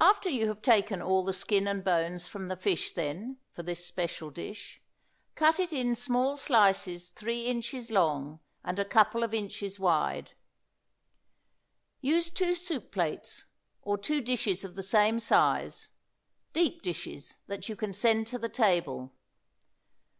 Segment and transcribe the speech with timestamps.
[0.00, 3.84] After you have taken all the skin and bones from the fish, then, for this
[3.84, 4.80] special dish,
[5.34, 10.34] cut it in small slices three inches long and a couple of inches wide.
[12.00, 13.46] Use two soup plates,
[13.82, 15.90] or two dishes of the same size,
[16.52, 19.12] deep dishes that you can send to the table.